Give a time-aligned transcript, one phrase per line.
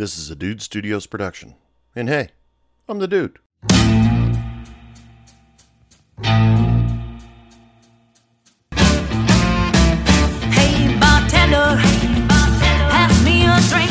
[0.00, 1.56] This is a Dude Studios production.
[1.94, 2.30] And hey,
[2.88, 3.38] I'm the dude.
[6.22, 6.48] Hey
[10.98, 11.76] bartender,
[12.88, 13.90] pass me a drink.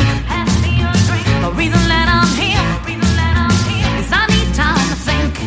[1.45, 2.65] A reason that I'm here
[3.99, 5.37] is I need time to think.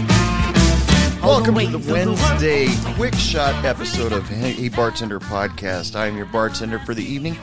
[1.24, 1.92] Welcome to the.
[1.92, 5.96] Wednesday quick shot episode of Hey Bartender Podcast.
[5.96, 7.36] I am your bartender for the evening.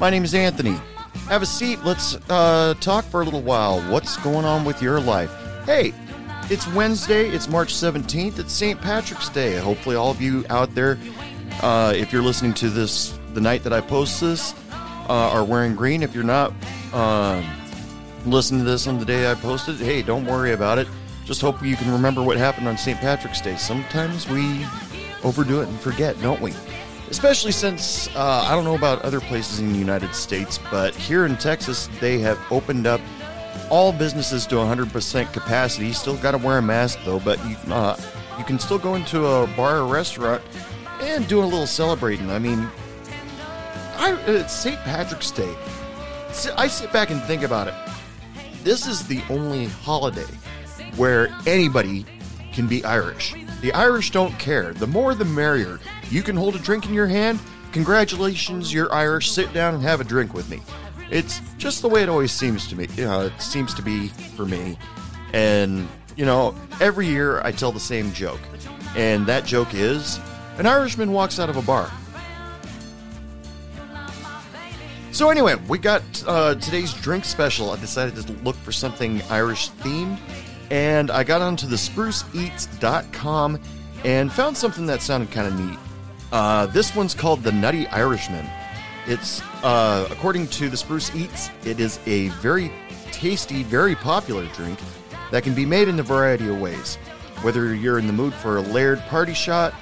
[0.00, 0.80] My name is Anthony.
[1.28, 1.82] Have a seat.
[1.84, 3.80] Let's uh, talk for a little while.
[3.90, 5.32] What's going on with your life?
[5.64, 5.94] Hey,
[6.50, 7.28] it's Wednesday.
[7.28, 8.38] It's March 17th.
[8.38, 8.80] It's St.
[8.80, 9.56] Patrick's Day.
[9.58, 10.98] Hopefully, all of you out there,
[11.62, 14.54] uh, if you're listening to this the night that I post this,
[15.08, 16.02] uh, are wearing green.
[16.02, 16.52] If you're not,
[16.92, 17.44] um,
[18.26, 20.88] listen to this on the day I posted, hey, don't worry about it.
[21.24, 22.98] Just hope you can remember what happened on St.
[22.98, 23.56] Patrick's Day.
[23.56, 24.66] Sometimes we
[25.22, 26.52] overdo it and forget, don't we?
[27.12, 31.26] Especially since uh, I don't know about other places in the United States, but here
[31.26, 33.02] in Texas, they have opened up
[33.68, 35.88] all businesses to 100% capacity.
[35.88, 38.00] You still got to wear a mask though, but you uh,
[38.38, 40.42] you can still go into a bar or restaurant
[41.02, 42.30] and do a little celebrating.
[42.30, 42.66] I mean,
[43.96, 44.80] I, it's St.
[44.80, 45.54] Patrick's Day.
[46.56, 47.74] I sit back and think about it.
[48.64, 50.32] This is the only holiday
[50.96, 52.06] where anybody
[52.54, 53.34] can be Irish.
[53.62, 54.74] The Irish don't care.
[54.74, 55.78] The more the merrier.
[56.10, 57.38] You can hold a drink in your hand.
[57.70, 59.30] Congratulations, you're Irish.
[59.30, 60.60] Sit down and have a drink with me.
[61.10, 62.88] It's just the way it always seems to me.
[62.96, 64.76] You know, it seems to be for me.
[65.32, 68.40] And, you know, every year I tell the same joke.
[68.96, 70.18] And that joke is
[70.58, 71.90] an Irishman walks out of a bar.
[75.12, 77.70] So anyway, we got uh, today's drink special.
[77.70, 80.18] I decided to look for something Irish themed,
[80.72, 83.60] and I got onto the spruceeats.com
[84.04, 85.78] and found something that sounded kind of neat.
[86.32, 88.48] Uh, this one's called the Nutty Irishman.
[89.06, 92.72] It's uh, according to the Spruce Eats, it is a very
[93.10, 94.78] tasty, very popular drink
[95.30, 96.96] that can be made in a variety of ways.
[97.42, 99.74] Whether you're in the mood for a layered party shot,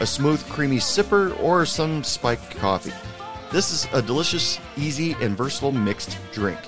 [0.00, 2.94] a smooth, creamy sipper, or some spiked coffee.
[3.52, 6.58] This is a delicious, easy, and versatile mixed drink.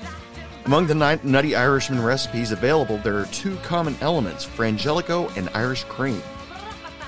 [0.67, 6.23] Among the Nutty Irishman recipes available, there are two common elements Frangelico and Irish cream.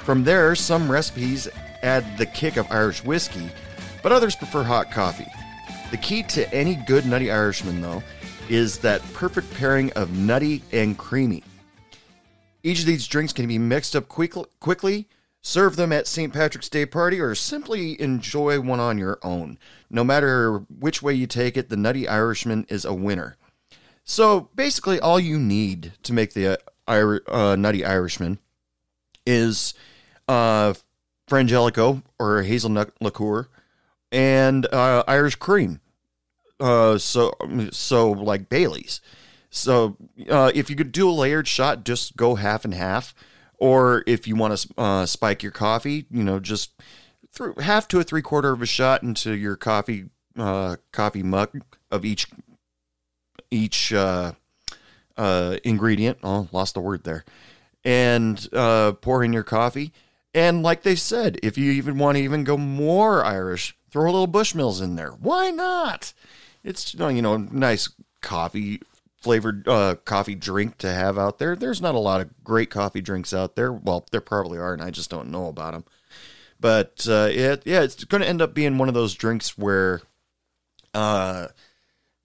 [0.05, 1.49] From there, some recipes
[1.83, 3.49] add the kick of Irish whiskey,
[4.03, 5.31] but others prefer hot coffee.
[5.91, 8.03] The key to any good Nutty Irishman, though,
[8.49, 11.45] is that perfect pairing of nutty and creamy.
[12.63, 15.09] Each of these drinks can be mixed up quick- quickly,
[15.41, 16.33] serve them at St.
[16.33, 19.59] Patrick's Day party, or simply enjoy one on your own.
[19.91, 23.37] No matter which way you take it, the Nutty Irishman is a winner.
[24.05, 28.39] So basically, all you need to make the uh, uh, Nutty Irishman
[29.27, 29.75] is
[30.29, 30.75] uh,
[31.29, 33.49] Frangelico or hazelnut liqueur
[34.11, 35.81] and uh, Irish cream.
[36.61, 37.33] Uh, so
[37.71, 39.01] so like Bailey's.
[39.51, 39.97] So
[40.31, 43.15] uh, if you could do a layered shot, just go half and half.
[43.59, 46.73] Or if you want to uh, spike your coffee, you know, just
[47.33, 51.63] through half to a three quarter of a shot into your coffee uh, coffee mug
[51.91, 52.27] of each
[53.53, 54.33] each uh,
[55.17, 56.19] uh, ingredient.
[56.23, 57.25] Oh, lost the word there.
[57.85, 59.93] And uh, pour in your coffee.
[60.35, 64.13] And like they said, if you even want to even go more Irish, throw a
[64.13, 65.11] little Bushmills in there.
[65.11, 66.13] Why not?
[66.65, 68.81] It's you know, nice coffee
[69.23, 71.55] flavored uh, coffee drink to have out there.
[71.55, 73.73] There's not a lot of great coffee drinks out there.
[73.73, 75.85] Well, there probably are, and I just don't know about them.
[76.59, 80.01] But uh, it, yeah, it's going to end up being one of those drinks where
[80.95, 81.49] uh,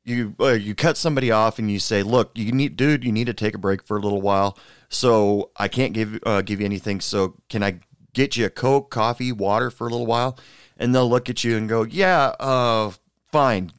[0.08, 3.28] you uh, you cut somebody off and you say, "Look, you need, dude, you need
[3.28, 4.58] to take a break for a little while.
[4.90, 7.02] So I can't give uh, give you anything.
[7.02, 7.80] So can I
[8.14, 10.40] get you a Coke, coffee, water for a little while?"
[10.78, 12.92] And they'll look at you and go, "Yeah, uh,
[13.32, 13.72] fine.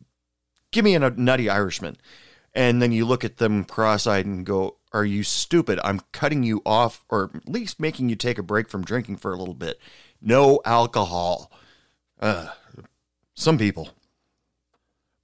[0.71, 1.97] Give me a nutty Irishman."
[2.55, 5.81] And then you look at them cross-eyed and go, "Are you stupid?
[5.85, 9.33] I'm cutting you off, or at least making you take a break from drinking for
[9.33, 9.79] a little bit.
[10.21, 11.51] No alcohol."
[12.21, 12.49] Uh,
[13.35, 13.91] some people.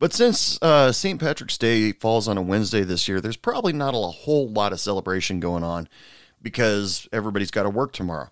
[0.04, 1.18] But since uh, St.
[1.18, 4.80] Patrick's Day falls on a Wednesday this year, there's probably not a whole lot of
[4.80, 5.88] celebration going on
[6.42, 8.28] because everybody's got to work tomorrow.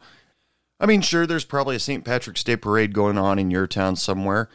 [0.79, 2.05] I mean, sure, there's probably a St.
[2.05, 4.51] Patrick's Day parade going on in your town somewhere.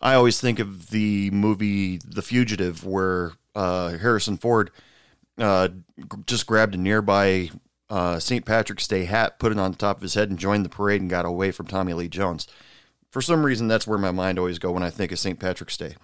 [0.00, 4.70] I always think of the movie The Fugitive, where uh, Harrison Ford
[5.36, 5.68] uh,
[6.24, 7.50] just grabbed a nearby
[7.90, 8.46] uh, St.
[8.46, 11.02] Patrick's Day hat, put it on the top of his head, and joined the parade
[11.02, 12.48] and got away from Tommy Lee Jones.
[13.10, 15.38] For some reason, that's where my mind always go when I think of St.
[15.38, 15.96] Patrick's Day.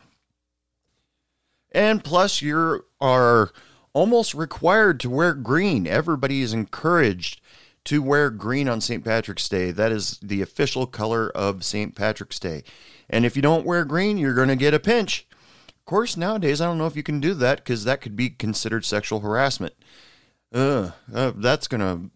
[1.72, 3.50] And plus, you are
[3.92, 5.86] almost required to wear green.
[5.86, 7.40] Everybody is encouraged
[7.84, 9.04] to wear green on St.
[9.04, 9.70] Patrick's Day.
[9.70, 11.94] That is the official color of St.
[11.94, 12.62] Patrick's Day.
[13.10, 15.26] And if you don't wear green, you're going to get a pinch.
[15.68, 18.30] Of course, nowadays, I don't know if you can do that because that could be
[18.30, 19.74] considered sexual harassment.
[20.54, 22.10] Uh, uh, that's going to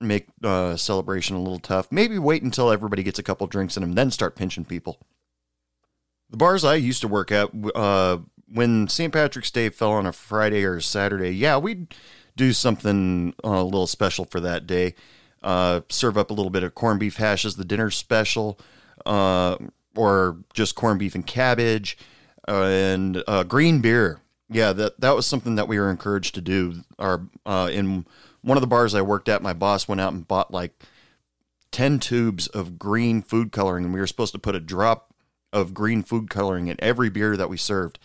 [0.00, 1.90] make uh, celebration a little tough.
[1.90, 4.98] Maybe wait until everybody gets a couple drinks in them, then start pinching people.
[6.30, 8.18] The bars I used to work at, uh,
[8.52, 9.12] when St.
[9.12, 11.94] Patrick's Day fell on a Friday or a Saturday, yeah, we'd
[12.36, 14.94] do something uh, a little special for that day.
[15.42, 18.58] Uh, serve up a little bit of corned beef hash as the dinner special,
[19.06, 19.56] uh,
[19.96, 21.96] or just corned beef and cabbage,
[22.46, 24.20] and uh, green beer.
[24.50, 26.82] Yeah, that that was something that we were encouraged to do.
[26.98, 28.04] Our uh, in
[28.42, 30.82] one of the bars I worked at, my boss went out and bought like
[31.70, 35.14] ten tubes of green food coloring, and we were supposed to put a drop
[35.52, 37.98] of green food coloring in every beer that we served.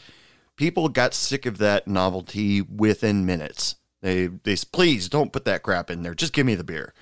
[0.55, 3.75] People got sick of that novelty within minutes.
[4.01, 6.13] They they please don't put that crap in there.
[6.13, 6.93] Just give me the beer.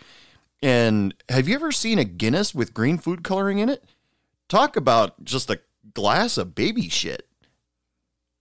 [0.62, 3.84] And have you ever seen a Guinness with green food coloring in it?
[4.48, 5.60] Talk about just a
[5.94, 7.28] glass of baby shit.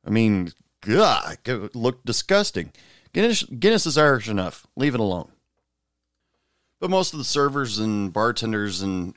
[0.06, 2.72] I mean, God, it looked disgusting.
[3.12, 4.66] Guinness, Guinness is Irish enough.
[4.76, 5.32] Leave it alone.
[6.80, 9.16] But most of the servers and bartenders and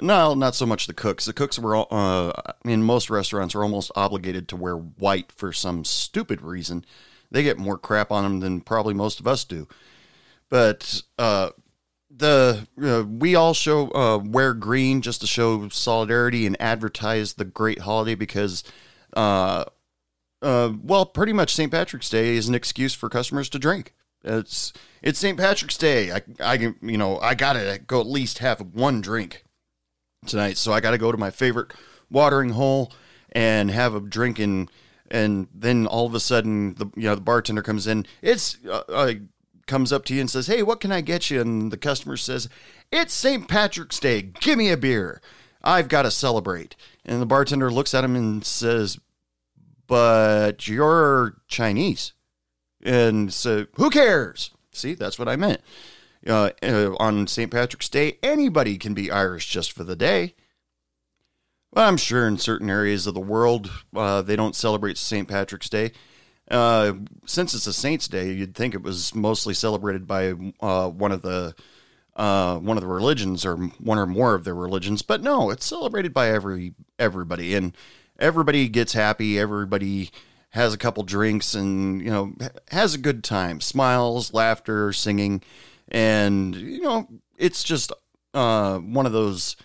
[0.00, 1.24] no, not so much the cooks.
[1.24, 2.32] The cooks were uh,
[2.64, 6.84] in most restaurants are almost obligated to wear white for some stupid reason.
[7.30, 9.68] They get more crap on them than probably most of us do.
[10.48, 11.50] But uh,
[12.10, 17.44] the uh, we all show uh, wear green just to show solidarity and advertise the
[17.44, 18.64] great holiday because
[19.14, 19.64] uh,
[20.40, 21.70] uh, well, pretty much St.
[21.70, 23.94] Patrick's Day is an excuse for customers to drink.
[24.24, 24.72] It's
[25.02, 25.38] it's St.
[25.38, 26.12] Patrick's Day.
[26.12, 29.44] I I can you know I gotta go at least have one drink
[30.26, 31.72] tonight, so I gotta go to my favorite
[32.10, 32.92] watering hole
[33.32, 34.70] and have a drink and
[35.10, 38.06] and then all of a sudden the you know the bartender comes in.
[38.22, 39.12] It's uh, uh,
[39.66, 42.16] comes up to you and says, "Hey, what can I get you?" And the customer
[42.16, 42.48] says,
[42.92, 43.48] "It's St.
[43.48, 44.22] Patrick's Day.
[44.22, 45.20] Give me a beer.
[45.62, 48.98] I've got to celebrate." And the bartender looks at him and says,
[49.88, 52.12] but you're Chinese.
[52.84, 54.52] And so, who cares?
[54.70, 55.60] See, that's what I meant.
[56.26, 57.50] Uh, uh, on St.
[57.50, 60.34] Patrick's Day, anybody can be Irish just for the day.
[61.72, 65.28] Well, I'm sure in certain areas of the world, uh, they don't celebrate St.
[65.28, 65.92] Patrick's Day.
[66.50, 66.94] Uh,
[67.26, 71.22] since it's a Saint's Day, you'd think it was mostly celebrated by uh, one of
[71.22, 71.54] the
[72.16, 76.12] one of the religions or one or more of their religions, but no, it's celebrated
[76.12, 77.76] by every everybody, and
[78.18, 79.38] everybody gets happy.
[79.38, 80.10] Everybody
[80.50, 82.32] has a couple drinks, and you know
[82.70, 85.42] has a good time, smiles, laughter, singing,
[85.90, 87.92] and you know it's just
[88.34, 89.56] uh, one of those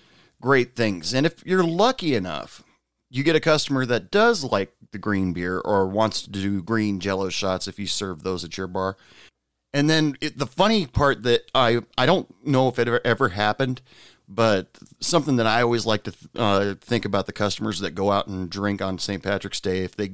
[0.41, 1.13] great things.
[1.13, 2.63] And if you're lucky enough,
[3.09, 6.99] you get a customer that does like the green beer or wants to do green
[6.99, 8.97] jello shots if you serve those at your bar.
[9.73, 13.29] And then it, the funny part that I I don't know if it ever, ever
[13.29, 13.81] happened,
[14.27, 18.27] but something that I always like to uh, think about the customers that go out
[18.27, 19.23] and drink on St.
[19.23, 20.13] Patrick's Day if they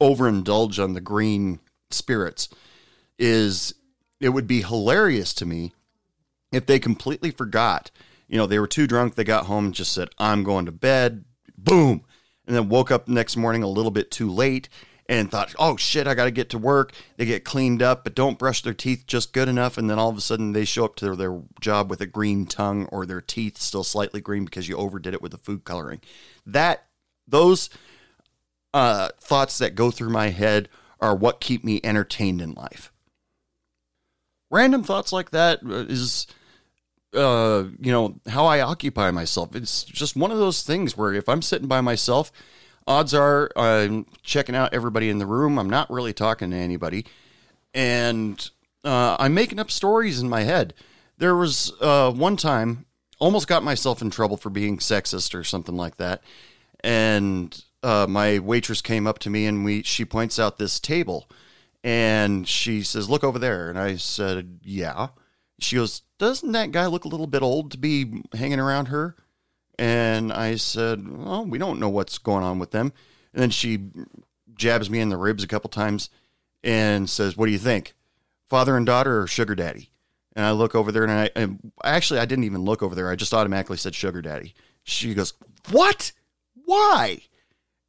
[0.00, 1.60] overindulge on the green
[1.90, 2.48] spirits
[3.18, 3.74] is
[4.20, 5.72] it would be hilarious to me
[6.52, 7.90] if they completely forgot.
[8.28, 10.72] You know, they were too drunk, they got home and just said, "I'm going to
[10.72, 11.24] bed."
[11.56, 12.04] Boom.
[12.46, 14.68] And then woke up next morning a little bit too late
[15.10, 16.92] and thought, oh shit, I got to get to work.
[17.16, 19.76] They get cleaned up, but don't brush their teeth just good enough.
[19.76, 22.46] And then all of a sudden they show up to their job with a green
[22.46, 26.00] tongue or their teeth still slightly green because you overdid it with the food coloring.
[26.46, 26.84] That,
[27.26, 27.70] those
[28.72, 30.68] uh, thoughts that go through my head
[31.00, 32.89] are what keep me entertained in life.
[34.50, 36.26] Random thoughts like that is,
[37.14, 39.54] uh, you know, how I occupy myself.
[39.54, 42.32] It's just one of those things where if I'm sitting by myself,
[42.86, 45.58] odds are I'm checking out everybody in the room.
[45.58, 47.06] I'm not really talking to anybody.
[47.72, 48.50] And
[48.84, 50.74] uh, I'm making up stories in my head.
[51.18, 52.86] There was uh, one time,
[53.20, 56.22] almost got myself in trouble for being sexist or something like that.
[56.82, 61.28] And uh, my waitress came up to me and we she points out this table
[61.82, 63.68] and she says, Look over there.
[63.68, 65.08] And I said, Yeah.
[65.58, 69.16] She goes, Doesn't that guy look a little bit old to be hanging around her?
[69.78, 72.92] And I said, Well, we don't know what's going on with them.
[73.32, 73.90] And then she
[74.54, 76.10] jabs me in the ribs a couple times
[76.62, 77.94] and says, What do you think?
[78.48, 79.90] Father and daughter or sugar daddy?
[80.36, 83.10] And I look over there and I and actually I didn't even look over there.
[83.10, 84.54] I just automatically said sugar daddy.
[84.84, 85.32] She goes,
[85.70, 86.12] What?
[86.64, 87.22] Why?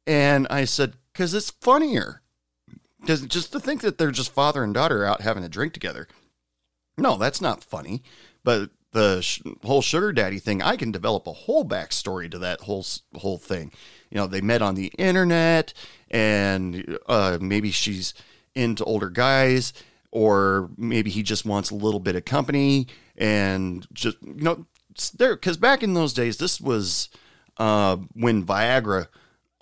[0.06, 2.21] And I said, because it's funnier.
[3.02, 6.08] Because just to think that they're just father and daughter out having a drink together.
[6.96, 8.02] No, that's not funny.
[8.44, 12.62] But the sh- whole sugar daddy thing, I can develop a whole backstory to that
[12.62, 13.72] whole whole thing.
[14.10, 15.74] You know, they met on the internet,
[16.10, 18.14] and uh, maybe she's
[18.54, 19.72] into older guys,
[20.10, 24.66] or maybe he just wants a little bit of company, and just you know,
[25.16, 27.08] there because back in those days, this was
[27.56, 29.08] uh, when Viagra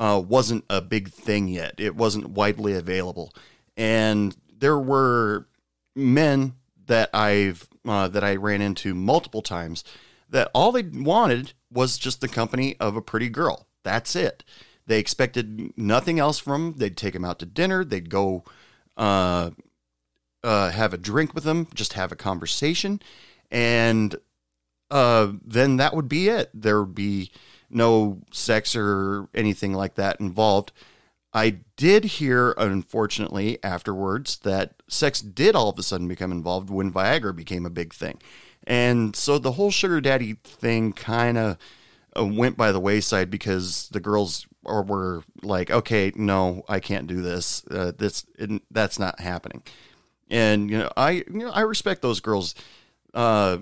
[0.01, 1.75] uh, wasn't a big thing yet.
[1.79, 3.33] It wasn't widely available,
[3.77, 5.47] and there were
[5.95, 6.55] men
[6.87, 9.85] that I've uh, that I ran into multiple times
[10.29, 13.67] that all they wanted was just the company of a pretty girl.
[13.83, 14.43] That's it.
[14.87, 16.79] They expected nothing else from them.
[16.79, 17.85] They'd take them out to dinner.
[17.85, 18.45] They'd go
[18.97, 19.51] uh,
[20.43, 23.01] uh, have a drink with them, just have a conversation,
[23.51, 24.17] and
[24.91, 26.51] uh, then that would be it.
[26.55, 27.31] There would be
[27.71, 30.73] no sex or anything like that involved.
[31.33, 36.93] I did hear, unfortunately, afterwards that sex did all of a sudden become involved when
[36.93, 38.21] Viagra became a big thing.
[38.65, 41.57] And so the whole sugar daddy thing kind of
[42.19, 47.23] uh, went by the wayside because the girls were like, okay, no, I can't do
[47.23, 47.65] this.
[47.71, 49.63] Uh, this it, that's not happening.
[50.29, 52.55] And you know, I you know I respect those girls,
[53.15, 53.59] uh,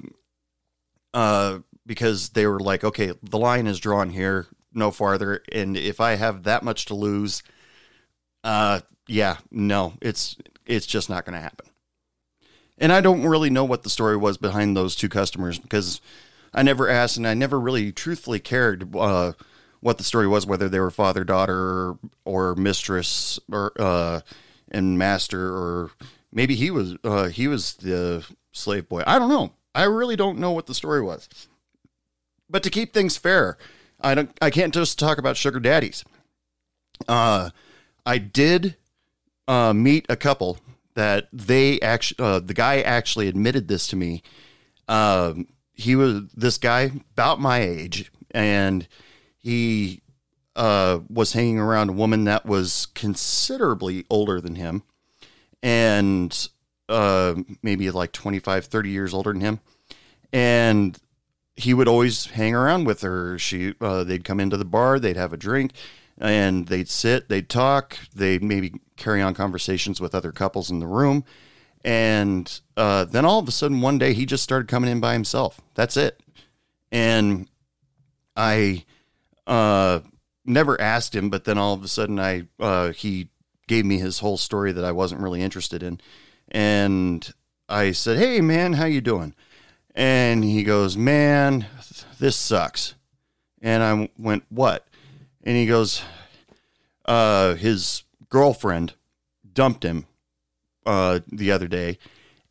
[1.14, 1.58] uh,
[1.88, 5.42] because they were like, okay, the line is drawn here, no farther.
[5.50, 7.42] And if I have that much to lose,
[8.44, 11.66] uh, yeah, no, it's it's just not going to happen.
[12.76, 16.00] And I don't really know what the story was behind those two customers because
[16.54, 19.32] I never asked and I never really truthfully cared uh,
[19.80, 24.20] what the story was, whether they were father daughter or, mistress or uh,
[24.70, 25.90] and master or
[26.30, 29.02] maybe he was uh, he was the slave boy.
[29.06, 29.54] I don't know.
[29.74, 31.28] I really don't know what the story was.
[32.48, 33.58] But to keep things fair,
[34.00, 36.04] I don't I can't just talk about sugar daddies.
[37.06, 37.50] Uh,
[38.06, 38.76] I did
[39.46, 40.58] uh, meet a couple
[40.94, 44.22] that they actually, uh, the guy actually admitted this to me.
[44.88, 48.88] Um, he was this guy about my age, and
[49.36, 50.02] he
[50.56, 54.82] uh, was hanging around a woman that was considerably older than him,
[55.62, 56.48] and
[56.88, 59.60] uh, maybe like 25, 30 years older than him.
[60.32, 60.98] And
[61.58, 63.36] he would always hang around with her.
[63.38, 65.72] She, uh, they'd come into the bar, they'd have a drink,
[66.16, 70.86] and they'd sit, they'd talk, they'd maybe carry on conversations with other couples in the
[70.86, 71.24] room.
[71.84, 75.14] And uh, then all of a sudden, one day, he just started coming in by
[75.14, 75.60] himself.
[75.74, 76.20] That's it.
[76.92, 77.48] And
[78.36, 78.84] I
[79.46, 80.00] uh,
[80.44, 83.30] never asked him, but then all of a sudden, I uh, he
[83.66, 86.00] gave me his whole story that I wasn't really interested in,
[86.50, 87.30] and
[87.68, 89.34] I said, "Hey, man, how you doing?"
[89.98, 91.66] And he goes, "Man,
[92.18, 92.94] this sucks."
[93.60, 94.88] And I went, "What?"
[95.42, 96.02] And he goes,
[97.08, 98.92] uh, his girlfriend
[99.50, 100.06] dumped him
[100.84, 101.98] uh, the other day.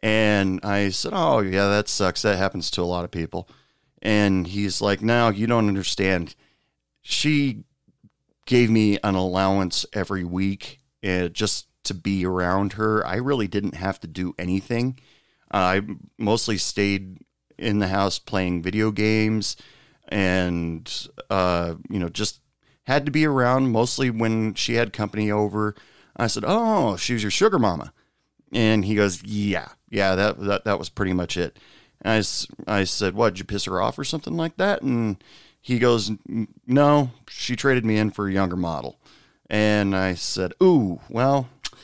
[0.01, 2.23] And I said, Oh, yeah, that sucks.
[2.23, 3.47] That happens to a lot of people.
[4.01, 6.35] And he's like, No, you don't understand.
[7.01, 7.63] She
[8.45, 13.05] gave me an allowance every week uh, just to be around her.
[13.05, 14.99] I really didn't have to do anything.
[15.51, 15.81] I
[16.17, 17.19] mostly stayed
[17.57, 19.55] in the house playing video games
[20.07, 22.41] and, uh, you know, just
[22.83, 25.75] had to be around mostly when she had company over.
[26.15, 27.93] I said, "Oh, she was your sugar mama,"
[28.53, 31.59] and he goes, "Yeah, yeah, that that that was pretty much it."
[32.01, 32.13] And
[32.67, 33.33] I, I said, "What?
[33.33, 35.21] Did you piss her off or something like that?" And
[35.59, 36.11] he goes,
[36.65, 38.99] "No, she traded me in for a younger model."
[39.49, 41.77] And I said, "Ooh, well, I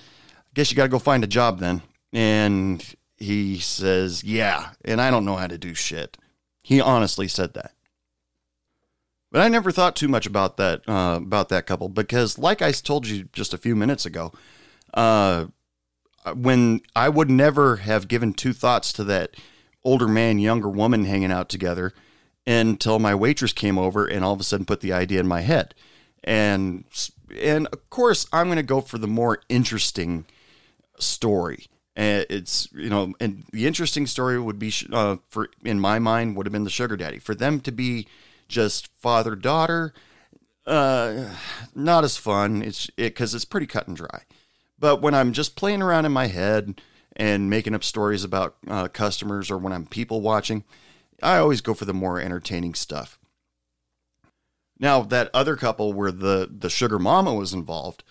[0.53, 1.81] guess you got to go find a job then."
[2.13, 2.83] And
[3.23, 6.17] he says, "Yeah," and I don't know how to do shit.
[6.61, 7.73] He honestly said that.
[9.31, 12.71] But I never thought too much about that uh, about that couple because, like I
[12.71, 14.31] told you just a few minutes ago,
[14.93, 15.47] uh,
[16.35, 19.35] when I would never have given two thoughts to that
[19.83, 21.93] older man, younger woman hanging out together
[22.45, 25.41] until my waitress came over and all of a sudden put the idea in my
[25.41, 25.73] head,
[26.23, 26.83] and
[27.41, 30.25] and of course I'm going to go for the more interesting
[30.99, 31.65] story.
[31.95, 36.35] And it's you know, and the interesting story would be uh, for in my mind
[36.35, 37.19] would have been the sugar daddy.
[37.19, 38.07] For them to be
[38.47, 39.93] just father daughter
[40.65, 41.29] uh
[41.75, 42.61] not as fun.
[42.61, 44.23] It's it because it's pretty cut and dry.
[44.79, 46.81] But when i'm just playing around in my head
[47.15, 50.63] and making up stories about uh, customers or when i'm people watching
[51.21, 53.19] i always go for the more entertaining stuff.
[54.79, 58.03] Now that other couple where the the sugar mama was involved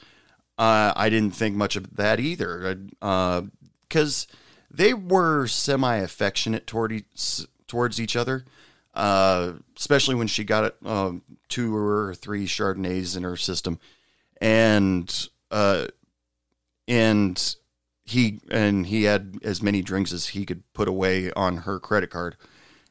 [0.58, 2.78] uh, i didn't think much of that either
[3.92, 4.26] because
[4.70, 7.04] they were semi affectionate toward e-
[7.66, 8.44] towards each other
[8.94, 11.12] uh, especially when she got uh,
[11.48, 13.78] two or three Chardonnays in her system.
[14.40, 15.86] and uh,
[16.88, 17.56] and
[18.04, 22.10] he and he had as many drinks as he could put away on her credit
[22.10, 22.36] card,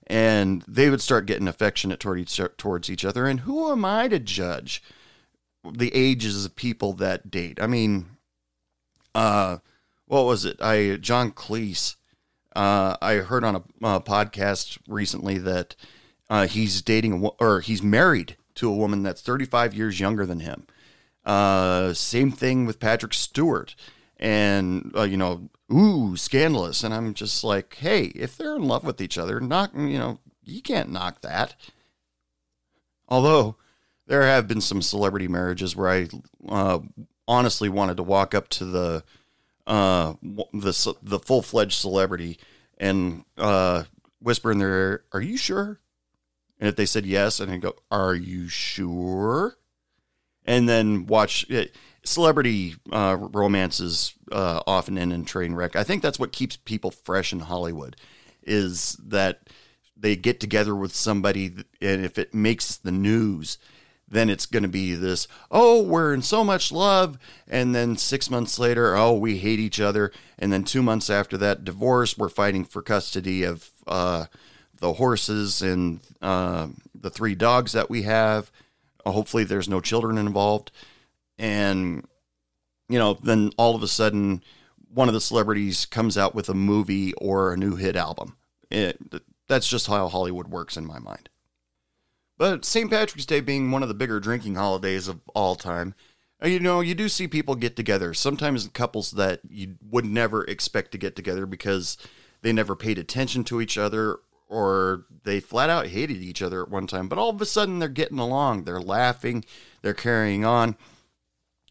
[0.08, 3.28] and they would start getting affectionate toward each, towards each other.
[3.28, 4.82] And who am I to judge
[5.70, 7.60] the ages of people that date?
[7.62, 8.06] I mean,
[9.14, 9.58] uh,
[10.12, 10.62] what was it?
[10.62, 11.96] I John Cleese.
[12.54, 15.78] Uh, I heard on a uh, podcast recently that
[16.30, 20.68] uh, he's dating or he's married to a woman that's 35 years younger than him.
[21.26, 23.74] Uh, same thing with Patrick Stewart,
[24.18, 26.84] and uh, you know, ooh, scandalous.
[26.84, 30.20] And I'm just like, hey, if they're in love with each other, knock, you know,
[30.44, 31.56] you can't knock that.
[33.08, 33.56] Although
[34.08, 36.10] there have been some celebrity marriages where I
[36.50, 36.80] uh,
[37.30, 39.06] honestly wanted to walk up to the
[39.68, 42.40] uh, the the full fledged celebrity
[42.78, 43.84] and uh,
[44.22, 45.80] whisper in their ear, "Are you sure?"
[46.60, 49.58] And if they said yes, and go, "Are you sure?"
[50.46, 51.76] And then watch it.
[52.04, 55.76] Celebrity uh, romances uh, often end in train wreck.
[55.76, 57.96] I think that's what keeps people fresh in Hollywood,
[58.44, 59.50] is that
[59.96, 63.60] they get together with somebody, and if it makes the news,
[64.12, 67.18] then it's going to be this, oh, we're in so much love.
[67.48, 70.12] And then six months later, oh, we hate each other.
[70.38, 74.26] And then two months after that, divorce, we're fighting for custody of uh,
[74.80, 78.52] the horses and uh, the three dogs that we have.
[79.06, 80.72] Hopefully, there's no children involved.
[81.40, 82.06] And,
[82.90, 84.44] you know, then all of a sudden,
[84.94, 88.36] one of the celebrities comes out with a movie or a new hit album.
[88.70, 89.00] It,
[89.48, 91.30] that's just how Hollywood works in my mind.
[92.42, 92.90] But St.
[92.90, 95.94] Patrick's Day being one of the bigger drinking holidays of all time,
[96.44, 98.16] uh, you know, you do see people get together.
[98.16, 101.98] Sometimes couples that you would never expect to get together because
[102.42, 104.18] they never paid attention to each other
[104.48, 107.08] or they flat out hated each other at one time.
[107.08, 109.46] But all of a sudden they're getting along, they're laughing,
[109.84, 110.78] they're carrying on.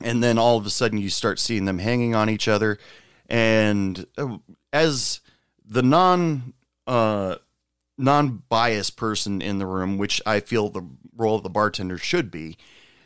[0.00, 2.78] And then all of a sudden you start seeing them hanging on each other.
[3.28, 4.38] And uh,
[4.72, 5.18] as
[5.64, 6.54] the non
[6.86, 7.38] uh,
[8.00, 12.56] non-biased person in the room, which I feel the role of the bartender should be,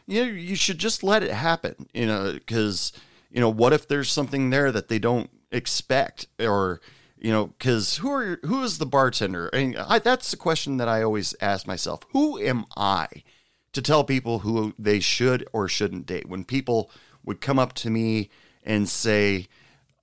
[0.07, 2.93] you know, you should just let it happen, you know, because
[3.35, 6.81] you know, what if there's something there that they don't expect, or
[7.19, 9.49] you know, because who are who is the bartender?
[9.49, 13.09] And I, that's the question that I always ask myself: Who am I
[13.73, 16.29] to tell people who they should or shouldn't date?
[16.29, 16.93] When people
[17.25, 18.31] would come up to me
[18.63, 19.49] and say,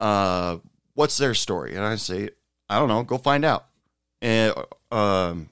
[0.02, 0.58] uh,
[0.94, 2.32] "What's their story?" and I say,
[2.70, 3.04] "I don't know.
[3.04, 3.68] Go find out."
[4.22, 4.54] And
[4.92, 5.50] um,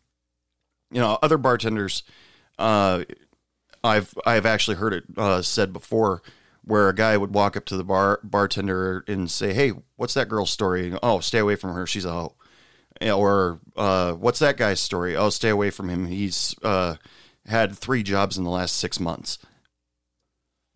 [0.91, 2.04] you know, other bartenders,
[2.58, 3.04] uh,
[3.84, 6.21] I've I've actually heard it uh, said before,
[6.63, 10.30] where a guy would walk up to the bar bartender and say, "Hey, what's that
[10.30, 11.88] girl's story?" oh, stay away from her.
[11.88, 12.36] She's a hoe.
[13.02, 15.15] Or uh, what's that guy's story?
[15.15, 16.08] Oh, stay away from him.
[16.08, 16.95] He's uh,
[17.45, 19.39] had three jobs in the last six months.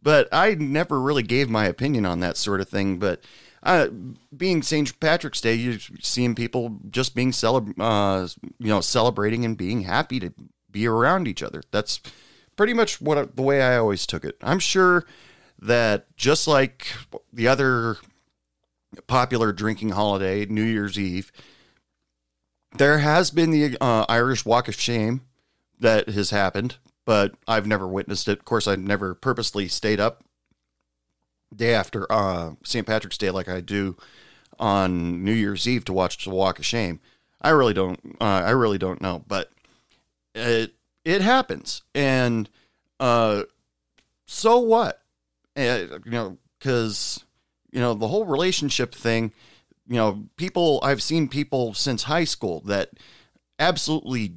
[0.02, 2.98] But I never really gave my opinion on that sort of thing.
[2.98, 3.24] But
[3.64, 3.88] uh,
[4.36, 5.00] being St.
[5.00, 8.28] Patrick's Day, you're seeing people just being celeb- uh,
[8.60, 10.34] you know, celebrating and being happy to
[10.70, 11.64] be around each other.
[11.72, 12.02] That's
[12.58, 14.38] pretty much what the way I always took it.
[14.42, 15.06] I'm sure
[15.60, 16.88] that just like
[17.32, 17.98] the other
[19.08, 21.32] popular drinking holiday, New Year's Eve,
[22.78, 25.22] there has been the uh, Irish Walk of Shame
[25.80, 28.40] that has happened, but I've never witnessed it.
[28.40, 30.24] Of course, I've never purposely stayed up
[31.56, 32.86] day after uh, St.
[32.86, 33.98] Patrick's Day like I do
[34.60, 37.00] on New Year's Eve to watch the Walk of Shame.
[37.42, 38.00] I really don't.
[38.22, 39.52] Uh, I really don't know, but
[40.34, 42.50] it it happens, and
[43.00, 43.44] uh,
[44.26, 45.02] so what?
[45.58, 47.24] Uh, you know, because
[47.72, 49.34] you know the whole relationship thing.
[49.88, 50.80] You know, people.
[50.82, 52.92] I've seen people since high school that
[53.60, 54.36] absolutely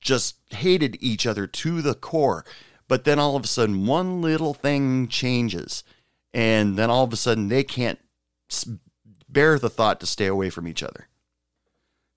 [0.00, 2.44] just hated each other to the core,
[2.86, 5.82] but then all of a sudden one little thing changes
[6.34, 8.00] and then all of a sudden they can't
[9.28, 11.08] bear the thought to stay away from each other.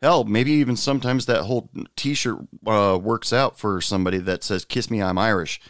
[0.02, 4.92] Hell, maybe even sometimes that whole T-shirt uh, works out for somebody that says "Kiss
[4.92, 5.62] me, I'm Irish."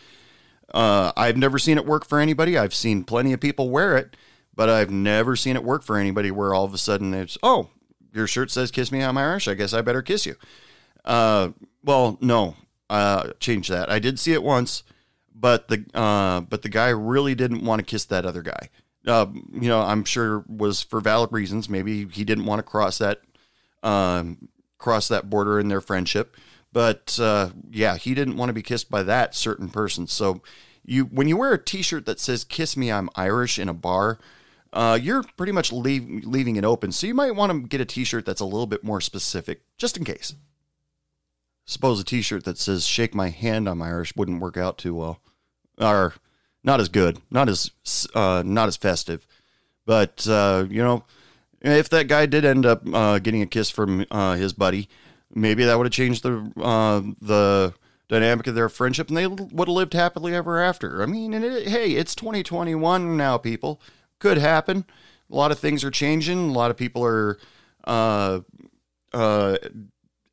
[0.73, 2.57] Uh, I've never seen it work for anybody.
[2.57, 4.17] I've seen plenty of people wear it,
[4.53, 7.69] but I've never seen it work for anybody where all of a sudden it's, "Oh,
[8.13, 10.35] your shirt says "Kiss me, I'm Irish." I guess I better kiss you.
[11.05, 11.49] Uh,
[11.83, 12.55] well, no,
[12.89, 13.89] uh, change that.
[13.89, 14.83] I did see it once
[15.39, 18.69] but the uh, but the guy really didn't want to kiss that other guy.
[19.05, 21.69] Uh, you know, I'm sure was for valid reasons.
[21.69, 23.21] Maybe he didn't want to cross that
[23.83, 26.35] um, cross that border in their friendship.
[26.73, 30.07] But uh, yeah, he didn't want to be kissed by that certain person.
[30.07, 30.41] So
[30.83, 34.19] you when you wear a T-shirt that says "Kiss me, I'm Irish" in a bar,
[34.73, 36.91] uh, you're pretty much leave, leaving it open.
[36.91, 39.97] So you might want to get a T-shirt that's a little bit more specific, just
[39.97, 40.35] in case.
[41.65, 45.21] Suppose a T-shirt that says "Shake my hand, I'm Irish" wouldn't work out too well
[45.79, 46.13] or
[46.63, 47.71] not as good, not as
[48.13, 49.25] uh, not as festive.
[49.85, 51.05] But uh, you know,
[51.61, 54.89] if that guy did end up uh, getting a kiss from uh, his buddy,
[55.33, 57.73] maybe that would have changed the uh, the
[58.07, 61.01] dynamic of their friendship, and they would have lived happily ever after.
[61.01, 63.81] I mean, and it, hey, it's 2021 now, people.
[64.19, 64.85] Could happen.
[65.31, 66.49] A lot of things are changing.
[66.49, 67.37] A lot of people are
[67.83, 68.39] uh,
[69.13, 69.57] uh,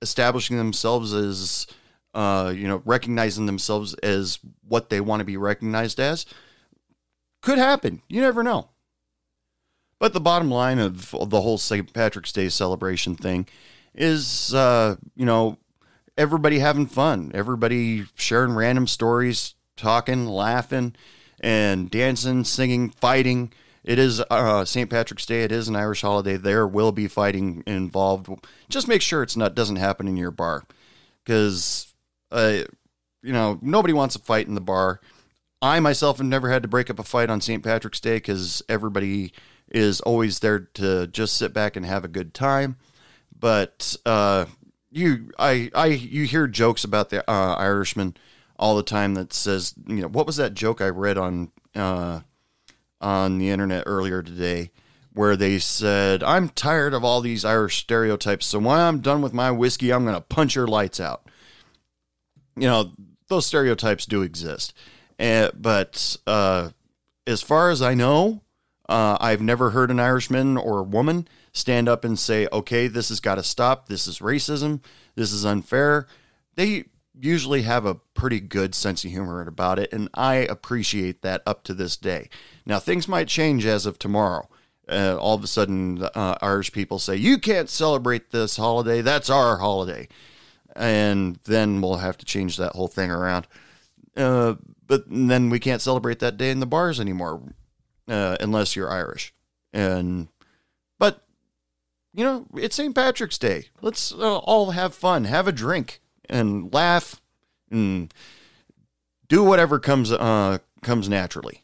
[0.01, 1.67] establishing themselves as
[2.15, 6.25] uh, you know, recognizing themselves as what they want to be recognized as.
[7.43, 8.03] Could happen.
[8.09, 8.71] You never know.
[9.99, 11.93] But the bottom line of the whole St.
[11.93, 13.47] Patrick's Day celebration thing
[13.95, 15.59] is, uh, you know,
[16.17, 20.95] everybody having fun, everybody sharing random stories, talking, laughing,
[21.41, 23.53] and dancing, singing, fighting.
[23.83, 24.89] It is uh, St.
[24.89, 25.43] Patrick's Day.
[25.43, 26.37] It is an Irish holiday.
[26.37, 28.29] There will be fighting involved.
[28.69, 30.65] Just make sure it's not doesn't happen in your bar,
[31.25, 31.94] because
[32.35, 32.65] uh,
[33.23, 35.01] you know nobody wants a fight in the bar.
[35.63, 37.63] I myself have never had to break up a fight on St.
[37.63, 39.33] Patrick's Day because everybody
[39.69, 42.77] is always there to just sit back and have a good time.
[43.39, 44.45] But uh,
[44.91, 48.17] you, I, I, you hear jokes about the uh, Irishman
[48.59, 52.21] all the time that says, you know, what was that joke I read on uh,
[53.01, 54.71] on the internet earlier today,
[55.13, 59.33] where they said, "I'm tired of all these Irish stereotypes, so when I'm done with
[59.33, 61.24] my whiskey, I'm going to punch your lights out."
[62.57, 62.93] You know,
[63.29, 64.75] those stereotypes do exist,
[65.19, 66.71] uh, but uh,
[67.27, 68.43] as far as I know,
[68.89, 73.09] uh, I've never heard an Irishman or a woman stand up and say, okay, this
[73.09, 73.89] has got to stop.
[73.89, 74.81] This is racism.
[75.15, 76.07] This is unfair.
[76.55, 76.85] They
[77.19, 81.63] usually have a pretty good sense of humor about it, and I appreciate that up
[81.65, 82.29] to this day.
[82.67, 84.49] Now, things might change as of tomorrow.
[84.89, 89.01] Uh, all of a sudden, uh, Irish people say, you can't celebrate this holiday.
[89.01, 90.09] That's our holiday.
[90.77, 93.47] And then we'll have to change that whole thing around.
[94.17, 94.55] Uh,
[94.87, 97.43] but then we can't celebrate that day in the bars anymore
[98.09, 99.33] uh, unless you're Irish.
[99.73, 100.29] And
[100.99, 101.25] but
[102.13, 102.95] you know, it's St.
[102.95, 103.67] Patrick's Day.
[103.81, 107.21] Let's uh, all have fun, have a drink, and laugh,
[107.71, 108.13] and
[109.29, 111.63] do whatever comes uh, comes naturally.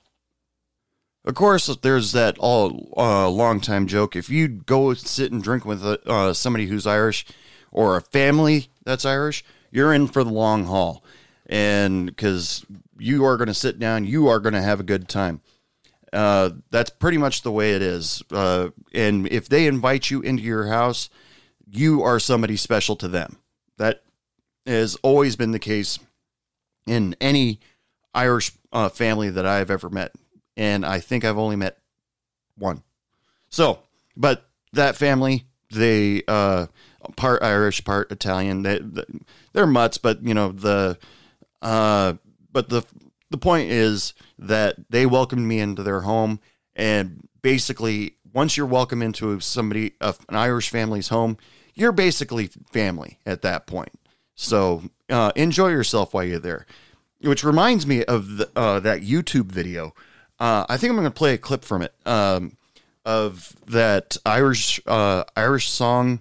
[1.25, 4.16] Of course, there's that all uh, long time joke.
[4.16, 7.27] If you go sit and drink with uh, somebody who's Irish
[7.70, 11.05] or a family that's Irish, you're in for the long haul,
[11.46, 12.66] and because
[12.98, 15.40] you are going to sit down, you are going to have a good time.
[16.12, 18.20] Uh, that's pretty much the way it is.
[18.33, 21.09] Uh, and if they invite you into your house,
[21.70, 23.37] you are somebody special to them.
[23.79, 24.03] That
[24.66, 26.00] has always been the case
[26.85, 27.61] in any
[28.12, 30.12] Irish uh, family that I've ever met.
[30.57, 31.79] And I think I've only met
[32.59, 32.83] one.
[33.50, 33.79] So,
[34.16, 36.66] but that family, they, uh,
[37.16, 38.80] part Irish, part Italian, they,
[39.52, 40.98] they're mutts, but you know, the,
[41.62, 42.14] uh,
[42.52, 42.84] but the,
[43.30, 46.40] the point is that they welcomed me into their home.
[46.74, 51.36] And basically once you're welcome into somebody an irish family's home
[51.74, 53.92] you're basically family at that point.
[54.34, 56.66] So uh, enjoy yourself while you're there.
[57.22, 59.94] Which reminds me of the, uh, that youtube video.
[60.38, 62.56] Uh, i think i'm going to play a clip from it um,
[63.04, 66.20] of that irish uh, irish song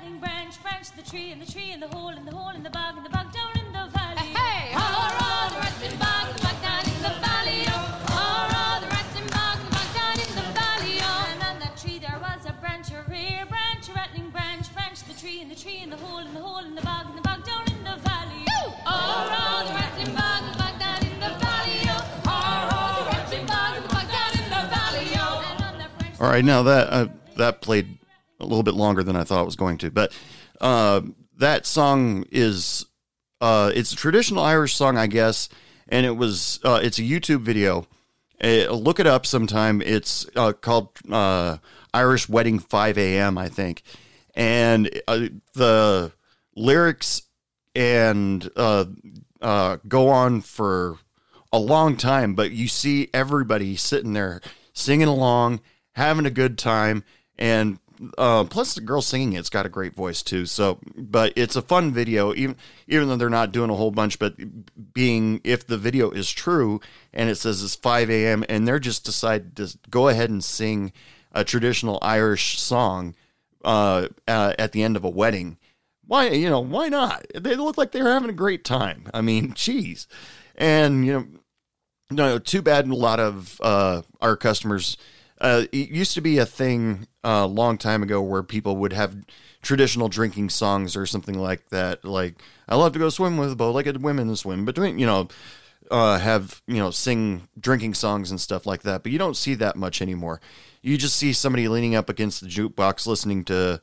[0.00, 2.32] branch, a rattling branch, branch the tree, and the tree, and the hole, and the
[2.32, 4.16] hole, and the bog, and the bog down in the valley.
[4.18, 8.06] Hey, oh, the rattling bog, the bog down in the valley, oh.
[8.10, 11.28] Oh, the rattling bog, the bog down in the valley, oh.
[11.32, 15.02] And on that tree there was a branch, a rear branch, a rattling branch, branch
[15.04, 17.18] the tree, and the tree, and the hole, and the hole, and the bog, and
[17.18, 18.46] the bog down in the valley.
[26.20, 27.06] All right, now that uh,
[27.38, 27.96] that played
[28.40, 30.12] a little bit longer than I thought it was going to, but
[30.60, 31.02] uh,
[31.38, 32.86] that song is
[33.40, 35.48] uh, it's a traditional Irish song, I guess,
[35.88, 37.86] and it was uh, it's a YouTube video.
[38.42, 39.82] Uh, look it up sometime.
[39.82, 40.88] It's uh, called
[41.92, 43.38] Irish Wedding 5 a.m.
[43.38, 43.82] I think,
[44.34, 44.86] and
[45.54, 46.12] the
[46.54, 47.22] lyrics
[47.74, 50.98] and go on for
[51.52, 54.40] a long time, but you see everybody sitting there
[54.72, 55.60] singing along
[55.92, 57.04] having a good time.
[57.38, 57.78] And
[58.16, 60.46] uh, plus the girl singing it's got a great voice too.
[60.46, 62.56] So, but it's a fun video, even
[62.88, 64.18] even though they're not doing a whole bunch.
[64.18, 64.34] But
[64.92, 66.80] being if the video is true
[67.12, 68.44] and it says it's 5 a.m.
[68.48, 70.92] and they're just decide to go ahead and sing
[71.32, 73.14] a traditional Irish song
[73.64, 75.58] uh, uh, at the end of a wedding,
[76.06, 77.26] why you know why not?
[77.34, 79.08] They look like they're having a great time.
[79.12, 80.08] I mean, geez,
[80.56, 81.26] and you know,
[82.10, 82.88] no, too bad.
[82.88, 84.96] A lot of uh, our customers
[85.40, 89.16] uh, it used to be a thing a long time ago where people would have
[89.62, 92.04] traditional drinking songs or something like that.
[92.04, 95.28] Like, I love to go swim with bow-legged women and swim between, you know,
[95.90, 99.02] uh, have, you know, sing drinking songs and stuff like that.
[99.02, 100.40] But you don't see that much anymore.
[100.82, 103.80] You just see somebody leaning up against the jukebox listening to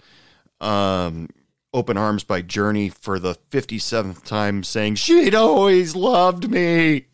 [0.61, 1.29] um,
[1.73, 7.07] Open Arms by Journey for the 57th time saying, She'd always loved me.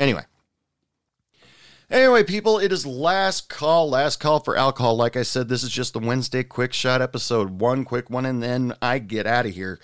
[0.00, 0.24] Anyway,
[1.90, 4.96] Anyway, people, it is last call, last call for alcohol.
[4.96, 7.60] Like I said, this is just the Wednesday quick shot episode.
[7.60, 9.78] One quick one, and then I get out of here.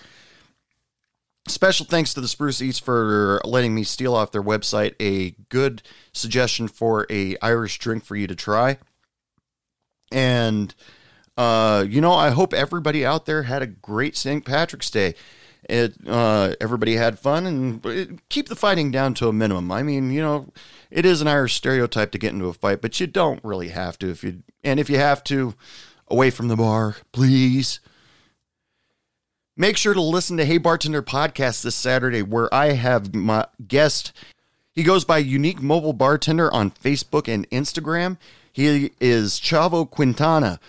[1.47, 5.81] Special thanks to the Spruce Eats for letting me steal off their website a good
[6.13, 8.77] suggestion for a Irish drink for you to try.
[10.11, 10.73] And
[11.37, 14.45] uh, you know, I hope everybody out there had a great St.
[14.45, 15.15] Patrick's Day.
[15.71, 19.71] It uh, everybody had fun and it, keep the fighting down to a minimum.
[19.71, 20.49] I mean, you know,
[20.89, 23.97] it is an Irish stereotype to get into a fight, but you don't really have
[23.99, 24.09] to.
[24.09, 25.55] If you and if you have to,
[26.09, 27.79] away from the bar, please.
[29.55, 34.11] Make sure to listen to Hey Bartender podcast this Saturday, where I have my guest.
[34.73, 38.17] He goes by Unique Mobile Bartender on Facebook and Instagram.
[38.51, 40.59] He is Chavo Quintana.